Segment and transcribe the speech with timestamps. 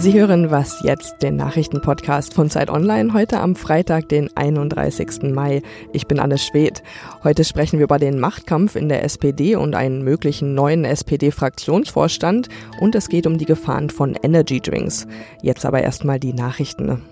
[0.00, 5.24] Sie hören Was jetzt, den Nachrichtenpodcast von Zeit Online, heute am Freitag, den 31.
[5.24, 5.60] Mai.
[5.92, 6.82] Ich bin Anne Schwedt.
[7.22, 12.48] Heute sprechen wir über den Machtkampf in der SPD und einen möglichen neuen SPD-Fraktionsvorstand
[12.80, 15.06] und es geht um die Gefahren von Energy Drinks.
[15.42, 17.02] Jetzt aber erstmal die Nachrichten.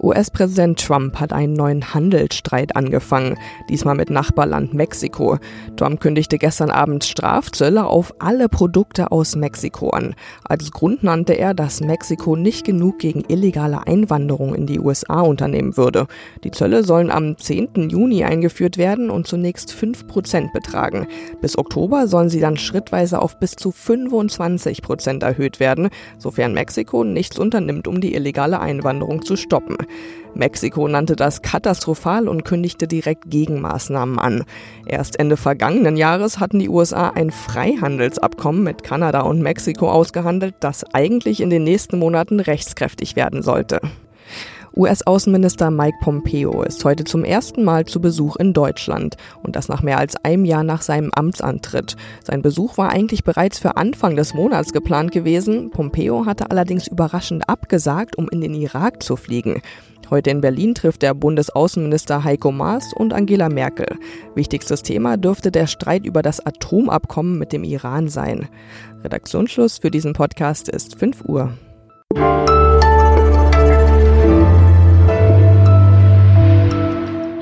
[0.00, 3.36] US-Präsident Trump hat einen neuen Handelsstreit angefangen,
[3.68, 5.38] diesmal mit Nachbarland Mexiko.
[5.76, 10.14] Trump kündigte gestern Abend Strafzölle auf alle Produkte aus Mexiko an.
[10.44, 15.76] Als Grund nannte er, dass Mexiko nicht genug gegen illegale Einwanderung in die USA unternehmen
[15.76, 16.06] würde.
[16.42, 17.90] Die Zölle sollen am 10.
[17.90, 21.06] Juni eingeführt werden und zunächst 5 Prozent betragen.
[21.40, 27.04] Bis Oktober sollen sie dann schrittweise auf bis zu 25 Prozent erhöht werden, sofern Mexiko
[27.04, 29.76] nichts unternimmt, um die illegale Einwanderung zu stoppen.
[30.34, 34.44] Mexiko nannte das katastrophal und kündigte direkt Gegenmaßnahmen an.
[34.86, 40.84] Erst Ende vergangenen Jahres hatten die USA ein Freihandelsabkommen mit Kanada und Mexiko ausgehandelt, das
[40.92, 43.80] eigentlich in den nächsten Monaten rechtskräftig werden sollte.
[44.76, 49.82] US-Außenminister Mike Pompeo ist heute zum ersten Mal zu Besuch in Deutschland und das nach
[49.82, 51.96] mehr als einem Jahr nach seinem Amtsantritt.
[52.24, 55.70] Sein Besuch war eigentlich bereits für Anfang des Monats geplant gewesen.
[55.70, 59.62] Pompeo hatte allerdings überraschend abgesagt, um in den Irak zu fliegen.
[60.10, 63.96] Heute in Berlin trifft der Bundesaußenminister Heiko Maas und Angela Merkel.
[64.34, 68.48] Wichtigstes Thema dürfte der Streit über das Atomabkommen mit dem Iran sein.
[69.04, 71.52] Redaktionsschluss für diesen Podcast ist 5 Uhr.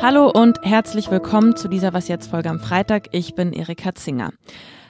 [0.03, 3.11] Hallo und herzlich willkommen zu dieser Was jetzt Folge am Freitag.
[3.12, 4.33] Ich bin Erika Zinger.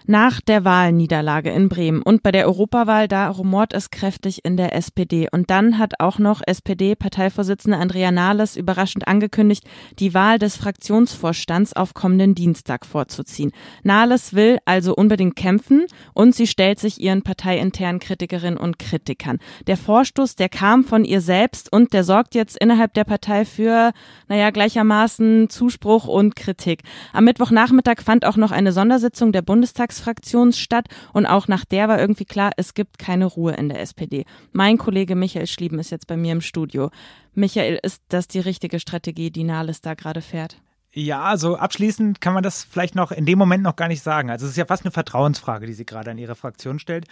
[0.07, 4.75] Nach der Wahlniederlage in Bremen und bei der Europawahl, da rumort es kräftig in der
[4.75, 5.29] SPD.
[5.31, 9.65] Und dann hat auch noch SPD-Parteivorsitzende Andrea Nahles überraschend angekündigt,
[10.01, 13.53] die Wahl des Fraktionsvorstands auf kommenden Dienstag vorzuziehen.
[13.85, 19.39] Nahles will also unbedingt kämpfen und sie stellt sich ihren parteiinternen Kritikerinnen und Kritikern.
[19.69, 23.93] Der Vorstoß, der kam von ihr selbst und der sorgt jetzt innerhalb der Partei für,
[24.27, 26.83] naja, gleichermaßen Zuspruch und Kritik.
[27.13, 31.89] Am Mittwochnachmittag fand auch noch eine Sondersitzung der Bundestags Bundestagsfraktion statt und auch nach der
[31.89, 34.25] war irgendwie klar, es gibt keine Ruhe in der SPD.
[34.53, 36.91] Mein Kollege Michael Schlieben ist jetzt bei mir im Studio.
[37.35, 40.57] Michael, ist das die richtige Strategie, die Nahles da gerade fährt?
[40.95, 44.29] Ja, also abschließend kann man das vielleicht noch in dem Moment noch gar nicht sagen.
[44.29, 47.07] Also es ist ja fast eine Vertrauensfrage, die sie gerade an ihre Fraktion stellt.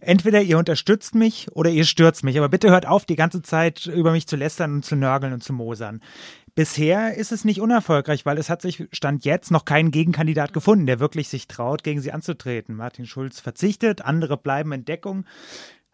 [0.00, 2.36] Entweder ihr unterstützt mich oder ihr stürzt mich.
[2.38, 5.44] Aber bitte hört auf, die ganze Zeit über mich zu lästern und zu nörgeln und
[5.44, 6.00] zu mosern.
[6.56, 10.86] Bisher ist es nicht unerfolgreich, weil es hat sich Stand jetzt noch kein Gegenkandidat gefunden,
[10.86, 12.74] der wirklich sich traut, gegen sie anzutreten.
[12.74, 15.24] Martin Schulz verzichtet, andere bleiben in Deckung.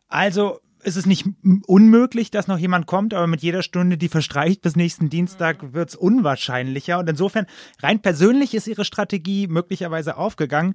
[0.08, 1.26] Also ist es nicht
[1.66, 5.88] unmöglich, dass noch jemand kommt, aber mit jeder Stunde, die verstreicht bis nächsten Dienstag, wird
[5.88, 7.00] es unwahrscheinlicher.
[7.00, 7.46] Und insofern,
[7.82, 10.74] rein persönlich ist ihre Strategie möglicherweise aufgegangen.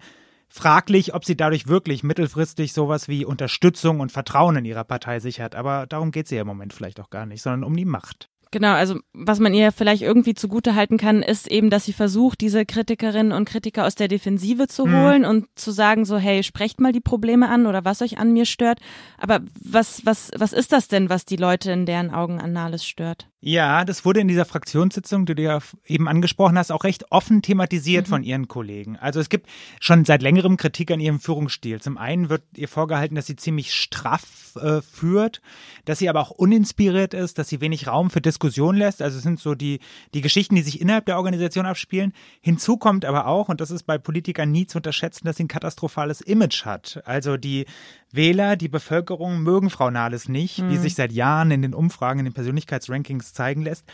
[0.49, 5.55] Fraglich, ob sie dadurch wirklich mittelfristig sowas wie Unterstützung und Vertrauen in ihrer Partei sichert.
[5.55, 8.30] Aber darum geht es ihr im Moment vielleicht auch gar nicht, sondern um die Macht.
[8.51, 12.41] Genau, also was man ihr vielleicht irgendwie zugute halten kann, ist eben, dass sie versucht,
[12.41, 14.95] diese Kritikerinnen und Kritiker aus der Defensive zu mhm.
[14.95, 18.33] holen und zu sagen so, hey, sprecht mal die Probleme an oder was euch an
[18.33, 18.79] mir stört.
[19.17, 22.85] Aber was, was, was ist das denn, was die Leute in deren Augen an Nahles
[22.85, 23.30] stört?
[23.43, 27.41] Ja, das wurde in dieser Fraktionssitzung, die du ja eben angesprochen hast, auch recht offen
[27.41, 28.09] thematisiert mhm.
[28.09, 28.97] von ihren Kollegen.
[28.97, 31.81] Also es gibt schon seit längerem Kritik an ihrem Führungsstil.
[31.81, 35.41] Zum einen wird ihr vorgehalten, dass sie ziemlich straff äh, führt,
[35.85, 39.01] dass sie aber auch uninspiriert ist, dass sie wenig Raum für Diskussion lässt.
[39.01, 39.79] Also es sind so die,
[40.13, 42.13] die Geschichten, die sich innerhalb der Organisation abspielen.
[42.41, 45.47] Hinzu kommt aber auch, und das ist bei Politikern nie zu unterschätzen, dass sie ein
[45.47, 47.01] katastrophales Image hat.
[47.05, 47.65] Also die
[48.11, 50.69] Wähler, die Bevölkerung mögen Frau Nahles nicht, mhm.
[50.69, 53.85] wie sich seit Jahren in den Umfragen, in den Persönlichkeitsrankings zeigen lässt.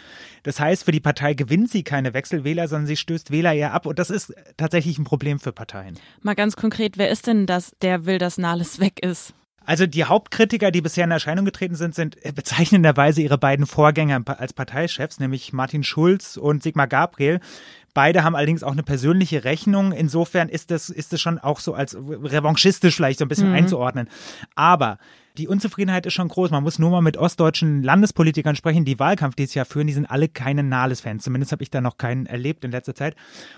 [0.43, 3.85] Das heißt, für die Partei gewinnt sie keine Wechselwähler, sondern sie stößt Wähler eher ab.
[3.85, 5.97] Und das ist tatsächlich ein Problem für Parteien.
[6.21, 9.33] Mal ganz konkret, wer ist denn das, der will, dass Nahles weg ist?
[9.67, 14.53] Also die Hauptkritiker, die bisher in Erscheinung getreten sind, sind bezeichnenderweise ihre beiden Vorgänger als
[14.53, 17.41] Parteichefs, nämlich Martin Schulz und Sigmar Gabriel.
[17.93, 19.91] Beide haben allerdings auch eine persönliche Rechnung.
[19.91, 23.55] Insofern ist das, ist das schon auch so als revanchistisch vielleicht so ein bisschen mhm.
[23.55, 24.07] einzuordnen.
[24.55, 24.99] Aber
[25.37, 26.51] die Unzufriedenheit ist schon groß.
[26.51, 29.87] Man muss nur mal mit ostdeutschen Landespolitikern sprechen, die Wahlkampf dieses Jahr führen.
[29.87, 31.23] Die sind alle keine Nahles-Fans.
[31.23, 33.15] Zumindest habe ich da noch keinen erlebt in letzter Zeit.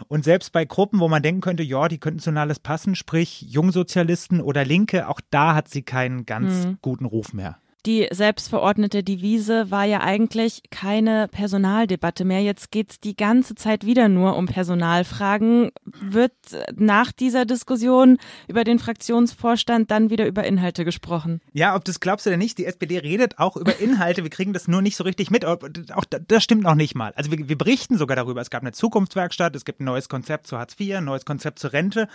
[0.07, 3.41] Und selbst bei Gruppen, wo man denken könnte, ja, die könnten zu Nahles passen, sprich
[3.41, 6.77] Jungsozialisten oder Linke, auch da hat sie keinen ganz mhm.
[6.81, 12.41] guten Ruf mehr die selbstverordnete Devise war ja eigentlich keine Personaldebatte mehr.
[12.41, 15.71] Jetzt geht's die ganze Zeit wieder nur um Personalfragen.
[15.85, 16.33] Wird
[16.75, 18.17] nach dieser Diskussion
[18.47, 21.41] über den Fraktionsvorstand dann wieder über Inhalte gesprochen?
[21.53, 24.23] Ja, ob das glaubst du denn nicht, die SPD redet auch über Inhalte.
[24.23, 25.45] Wir kriegen das nur nicht so richtig mit.
[25.45, 25.57] Auch
[26.05, 27.13] das stimmt noch nicht mal.
[27.15, 28.41] Also wir, wir berichten sogar darüber.
[28.41, 31.59] Es gab eine Zukunftswerkstatt, es gibt ein neues Konzept zu Hartz IV, ein neues Konzept
[31.59, 32.09] zur Rente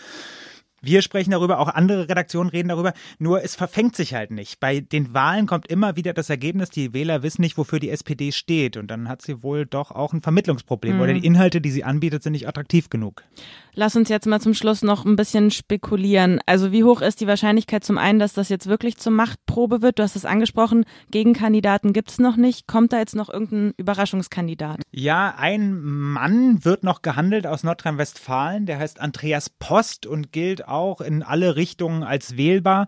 [0.85, 4.61] Wir sprechen darüber, auch andere Redaktionen reden darüber, nur es verfängt sich halt nicht.
[4.61, 8.33] Bei den Wahlen kommt immer wieder das Ergebnis, die Wähler wissen nicht, wofür die SPD
[8.33, 8.77] steht.
[8.77, 11.01] Und dann hat sie wohl doch auch ein Vermittlungsproblem mhm.
[11.01, 13.23] oder die Inhalte, die sie anbietet, sind nicht attraktiv genug.
[13.77, 16.41] Lass uns jetzt mal zum Schluss noch ein bisschen spekulieren.
[16.47, 19.99] Also wie hoch ist die Wahrscheinlichkeit zum einen, dass das jetzt wirklich zur Machtprobe wird?
[19.99, 22.69] Du hast es angesprochen, Gegenkandidaten gibt es noch nicht.
[22.69, 24.83] Kommt da jetzt noch irgendein Überraschungskandidat?
[24.93, 28.67] Ja, ein Mann wird noch gehandelt aus Nordrhein-Westfalen.
[28.67, 32.87] Der heißt Andreas Post und gilt auch in alle Richtungen als wählbar.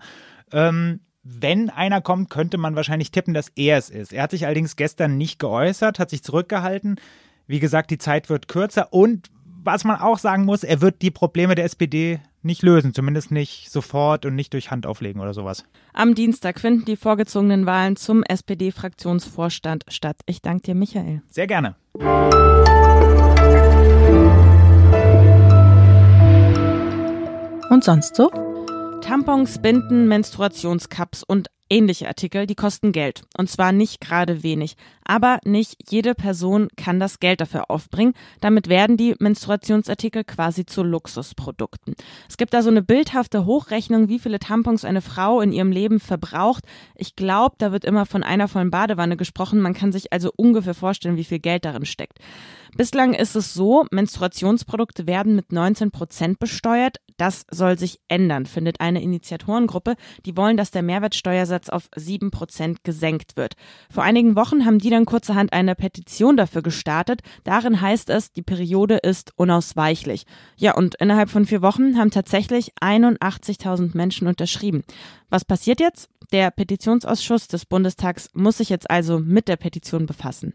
[0.53, 4.13] Ähm, wenn einer kommt, könnte man wahrscheinlich tippen, dass er es ist.
[4.13, 7.01] Er hat sich allerdings gestern nicht geäußert, hat sich zurückgehalten.
[7.49, 9.31] Wie gesagt, die Zeit wird kürzer und
[9.65, 13.71] was man auch sagen muss, er wird die Probleme der SPD nicht lösen, zumindest nicht
[13.71, 15.65] sofort und nicht durch Hand auflegen oder sowas.
[15.93, 20.17] Am Dienstag finden die vorgezogenen Wahlen zum SPD-Fraktionsvorstand statt.
[20.27, 21.23] Ich danke dir, Michael.
[21.29, 21.75] Sehr gerne.
[27.69, 28.31] Und sonst so?
[29.01, 33.23] Tampons, Binden, Menstruationscups und ähnliche Artikel, die kosten Geld.
[33.37, 34.77] Und zwar nicht gerade wenig.
[35.07, 38.13] Aber nicht jede Person kann das Geld dafür aufbringen.
[38.41, 41.95] Damit werden die Menstruationsartikel quasi zu Luxusprodukten.
[42.29, 46.01] Es gibt da so eine bildhafte Hochrechnung, wie viele Tampons eine Frau in ihrem Leben
[46.01, 46.65] verbraucht.
[46.97, 49.61] Ich glaube, da wird immer von einer vollen Badewanne gesprochen.
[49.61, 52.19] Man kann sich also ungefähr vorstellen, wie viel Geld darin steckt.
[52.77, 56.99] Bislang ist es so, Menstruationsprodukte werden mit 19 Prozent besteuert.
[57.17, 59.95] Das soll sich ändern, findet eine Initiatorengruppe.
[60.27, 63.55] Die wollen, dass der Mehrwertsteuersatz auf 7 Prozent gesenkt wird.
[63.91, 67.21] Vor einigen Wochen haben die dann kurzerhand eine Petition dafür gestartet.
[67.45, 70.27] Darin heißt es, die Periode ist unausweichlich.
[70.57, 74.83] Ja, und innerhalb von vier Wochen haben tatsächlich 81.000 Menschen unterschrieben.
[75.29, 76.09] Was passiert jetzt?
[76.33, 80.55] Der Petitionsausschuss des Bundestags muss sich jetzt also mit der Petition befassen.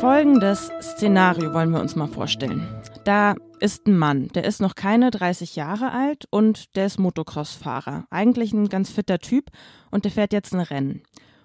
[0.00, 2.66] Folgendes Szenario wollen wir uns mal vorstellen.
[3.04, 8.06] Da ist ein Mann, der ist noch keine 30 Jahre alt und der ist Motocross-Fahrer.
[8.10, 9.50] Eigentlich ein ganz fitter Typ
[9.90, 11.02] und der fährt jetzt ein Rennen.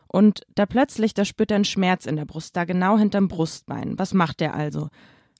[0.07, 3.97] Und da plötzlich, da spürt er einen Schmerz in der Brust, da genau hinterm Brustbein.
[3.97, 4.89] Was macht der also?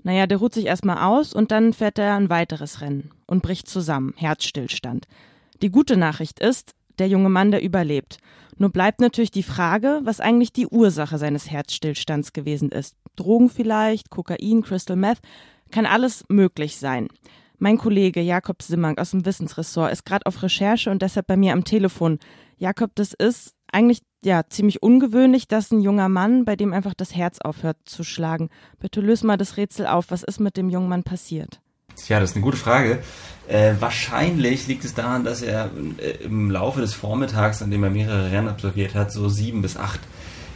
[0.03, 3.67] Naja, der ruht sich erstmal aus und dann fährt er ein weiteres Rennen und bricht
[3.67, 5.07] zusammen, Herzstillstand.
[5.61, 8.17] Die gute Nachricht ist, der junge Mann, der überlebt.
[8.57, 12.95] Nur bleibt natürlich die Frage, was eigentlich die Ursache seines Herzstillstands gewesen ist.
[13.15, 15.19] Drogen vielleicht, Kokain, Crystal Meth,
[15.71, 17.07] kann alles möglich sein.
[17.59, 21.53] Mein Kollege Jakob Simmank aus dem Wissensressort ist gerade auf Recherche und deshalb bei mir
[21.53, 22.19] am Telefon.
[22.57, 27.15] Jakob, das ist eigentlich ja ziemlich ungewöhnlich, dass ein junger Mann, bei dem einfach das
[27.15, 28.49] Herz aufhört zu schlagen.
[28.79, 30.05] Bitte löse mal das Rätsel auf.
[30.09, 31.59] Was ist mit dem jungen Mann passiert?
[32.07, 32.99] Ja, das ist eine gute Frage.
[33.47, 37.89] Äh, wahrscheinlich liegt es daran, dass er äh, im Laufe des Vormittags, an dem er
[37.89, 39.99] mehrere Rennen absolviert hat, so sieben bis acht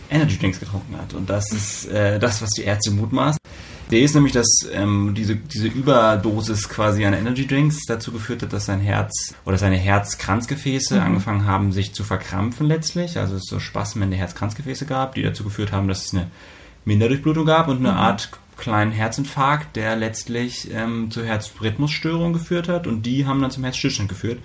[0.10, 1.14] Energy Drinks getrunken hat.
[1.14, 3.40] Und das ist äh, das, was die Ärzte mutmaßen.
[3.92, 8.54] Der ist nämlich, dass ähm, diese, diese Überdosis quasi an Energy Drinks dazu geführt hat,
[8.54, 11.02] dass sein Herz oder seine Herzkranzgefäße mhm.
[11.02, 13.18] angefangen haben, sich zu verkrampfen letztlich.
[13.18, 16.32] Also es so Spasmen der Herzkranzgefäße gab, die dazu geführt haben, dass es eine
[16.86, 17.98] Minderdurchblutung gab und eine mhm.
[17.98, 23.64] Art kleinen Herzinfarkt, der letztlich ähm, zu Herzrhythmusstörungen geführt hat und die haben dann zum
[23.66, 24.40] Herzstillstand geführt.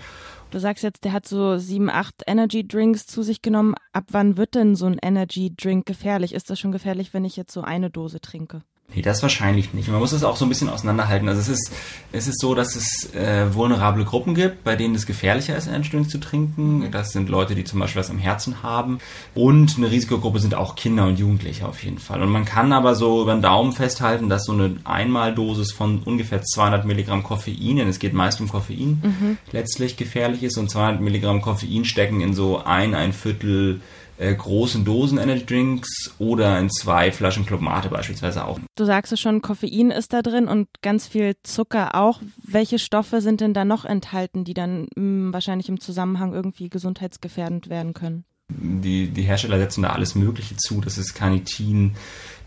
[0.50, 3.74] Du sagst jetzt, der hat so sieben, acht Energy Drinks zu sich genommen.
[3.92, 6.34] Ab wann wird denn so ein Energy Drink gefährlich?
[6.34, 8.62] Ist das schon gefährlich, wenn ich jetzt so eine Dose trinke?
[8.94, 9.88] Nee, das wahrscheinlich nicht.
[9.88, 11.28] Man muss es auch so ein bisschen auseinanderhalten.
[11.28, 11.72] Also es ist,
[12.12, 16.06] es ist so, dass es äh, vulnerable Gruppen gibt, bei denen es gefährlicher ist, Energy
[16.06, 16.78] zu trinken.
[16.78, 16.90] Mhm.
[16.92, 18.98] Das sind Leute, die zum Beispiel was am Herzen haben.
[19.34, 22.22] Und eine Risikogruppe sind auch Kinder und Jugendliche auf jeden Fall.
[22.22, 26.42] Und man kann aber so über den Daumen festhalten, dass so eine Einmaldosis von ungefähr
[26.42, 29.38] 200 Milligramm Koffein, denn es geht meist um Koffein, mhm.
[29.50, 30.58] letztlich gefährlich ist.
[30.58, 33.80] Und 200 Milligramm Koffein stecken in so ein, ein Viertel
[34.18, 38.58] äh, großen Dosen Energy Drinks oder in zwei Flaschen Club Mate beispielsweise auch.
[38.76, 42.20] Du sagst es schon, Koffein ist da drin und ganz viel Zucker auch.
[42.42, 46.68] Welche Stoffe sind denn da noch enthalten, die dann mh, hm, wahrscheinlich im Zusammenhang irgendwie
[46.68, 48.24] gesundheitsgefährdend werden können?
[48.48, 50.80] Die, die Hersteller setzen da alles Mögliche zu.
[50.80, 51.94] Das ist Carnitin,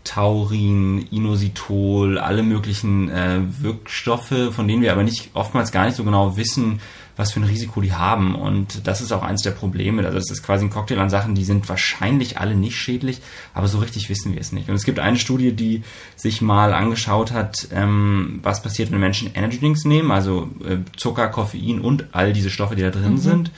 [0.02, 6.04] Taurin, Inositol, alle möglichen äh, Wirkstoffe, von denen wir aber nicht oftmals gar nicht so
[6.04, 6.80] genau wissen,
[7.16, 8.34] was für ein Risiko die haben.
[8.34, 10.02] Und das ist auch eins der Probleme.
[10.02, 13.20] Also das ist quasi ein Cocktail an Sachen, die sind wahrscheinlich alle nicht schädlich,
[13.52, 14.70] aber so richtig wissen wir es nicht.
[14.70, 15.82] Und es gibt eine Studie, die
[16.16, 21.28] sich mal angeschaut hat, ähm, was passiert, wenn Menschen Energy Drinks nehmen, also äh, Zucker,
[21.28, 23.18] Koffein und all diese Stoffe, die da drin mhm.
[23.18, 23.50] sind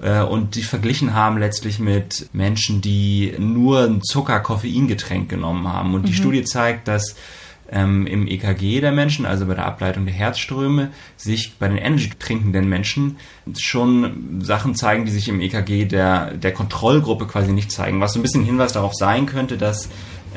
[0.00, 5.94] äh, und die verglichen haben letztlich mit Menschen, die nur ein Zucker-Koffein-Getränk genommen haben.
[5.94, 6.16] Und die mhm.
[6.16, 7.16] Studie zeigt, dass
[7.70, 12.10] ähm, im EKG der Menschen, also bei der Ableitung der Herzströme, sich bei den Energy
[12.18, 13.16] trinkenden Menschen
[13.58, 18.00] schon Sachen zeigen, die sich im EKG der, der Kontrollgruppe quasi nicht zeigen.
[18.00, 19.88] Was so ein bisschen Hinweis darauf sein könnte, dass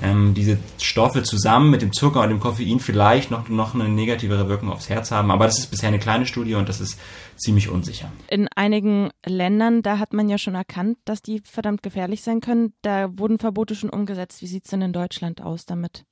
[0.01, 4.49] ähm, diese Stoffe zusammen mit dem Zucker und dem Koffein vielleicht noch, noch eine negativere
[4.49, 5.31] Wirkung aufs Herz haben.
[5.31, 6.99] Aber das ist bisher eine kleine Studie und das ist
[7.35, 8.11] ziemlich unsicher.
[8.29, 12.73] In einigen Ländern, da hat man ja schon erkannt, dass die verdammt gefährlich sein können.
[12.81, 14.41] Da wurden Verbote schon umgesetzt.
[14.41, 16.05] Wie sieht es denn in Deutschland aus damit?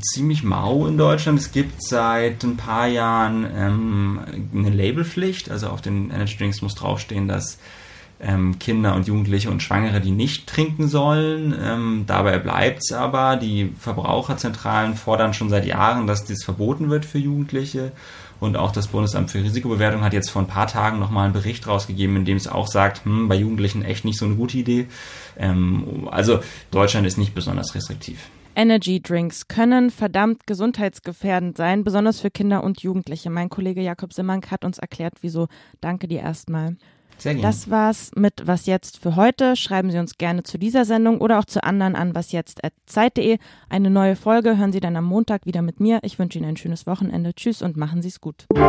[0.00, 1.38] Ziemlich mau in Deutschland.
[1.38, 4.20] Es gibt seit ein paar Jahren ähm,
[4.54, 5.50] eine Labelpflicht.
[5.50, 7.58] Also auf den Energy Drinks muss draufstehen, dass
[8.20, 11.54] ähm, Kinder und Jugendliche und Schwangere die nicht trinken sollen.
[11.60, 13.36] Ähm, dabei bleibt es aber.
[13.36, 17.92] Die Verbraucherzentralen fordern schon seit Jahren, dass dies verboten wird für Jugendliche.
[18.38, 21.66] Und auch das Bundesamt für Risikobewertung hat jetzt vor ein paar Tagen nochmal einen Bericht
[21.66, 24.88] rausgegeben, in dem es auch sagt, hm, bei Jugendlichen echt nicht so eine gute Idee.
[25.38, 26.40] Ähm, also
[26.70, 28.18] Deutschland ist nicht besonders restriktiv.
[28.56, 33.28] Energy Drinks können verdammt gesundheitsgefährdend sein, besonders für Kinder und Jugendliche.
[33.28, 35.48] Mein Kollege Jakob Simmank hat uns erklärt, wieso.
[35.82, 36.76] Danke dir erstmal.
[37.18, 37.46] Sehr gerne.
[37.46, 39.56] Das war's mit Was jetzt für heute.
[39.56, 43.38] Schreiben Sie uns gerne zu dieser Sendung oder auch zu anderen an wasjetzt.zeit.de.
[43.68, 45.98] Eine neue Folge hören Sie dann am Montag wieder mit mir.
[46.02, 47.34] Ich wünsche Ihnen ein schönes Wochenende.
[47.34, 48.46] Tschüss und machen Sie es gut.
[48.50, 48.60] Ich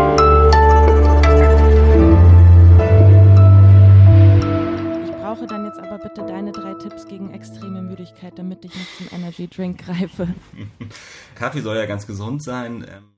[5.22, 7.76] brauche dann jetzt aber bitte deine drei Tipps gegen extreme
[8.07, 10.33] Müdigkeit, damit ich nicht zum Energy Drink greife.
[11.35, 12.85] Kaffee soll ja ganz gesund sein.
[12.89, 13.16] Ähm